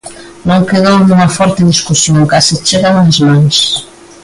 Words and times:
Non 0.49 0.61
quedou 0.69 0.97
nunha 0.99 1.29
forte 1.37 1.61
discusión, 1.71 2.19
case 2.31 2.53
chegan 2.67 2.95
ás 3.03 3.17
mans. 3.27 3.57